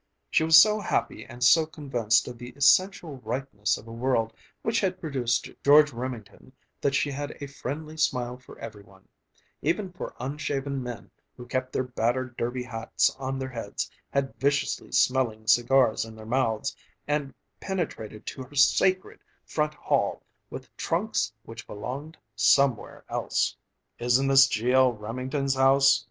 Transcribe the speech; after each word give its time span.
She 0.31 0.43
was 0.43 0.59
so 0.59 0.79
happy 0.79 1.27
and 1.27 1.43
so 1.43 1.67
convinced 1.67 2.27
of 2.27 2.39
the 2.39 2.49
essential 2.55 3.17
rightness 3.17 3.77
of 3.77 3.87
a 3.87 3.91
world 3.91 4.33
which 4.63 4.79
had 4.79 4.99
produced 4.99 5.51
George 5.63 5.93
Remington 5.93 6.53
that 6.81 6.95
she 6.95 7.11
had 7.11 7.37
a 7.39 7.45
friendly 7.45 7.95
smile 7.97 8.39
for 8.39 8.57
every 8.57 8.81
one, 8.81 9.07
even 9.61 9.91
for 9.93 10.15
unshaven 10.19 10.81
men 10.81 11.11
who 11.37 11.45
kept 11.45 11.71
their 11.71 11.83
battered 11.83 12.35
derby 12.35 12.63
hats 12.63 13.15
on 13.19 13.37
their 13.37 13.51
heads, 13.51 13.91
had 14.11 14.33
viciously 14.39 14.91
smelling 14.91 15.45
cigars 15.45 16.03
in 16.03 16.15
their 16.15 16.25
mouths, 16.25 16.75
and 17.07 17.31
penetrated 17.59 18.25
to 18.25 18.41
her 18.41 18.55
sacred 18.55 19.19
front 19.45 19.75
hall 19.75 20.23
with 20.49 20.75
trunks 20.77 21.31
which 21.43 21.67
belonged 21.67 22.17
somewhere 22.35 23.05
else. 23.07 23.55
"Isn't 23.99 24.29
this 24.29 24.47
G. 24.47 24.71
L. 24.71 24.93
Remington's 24.93 25.53
house?" 25.53 25.99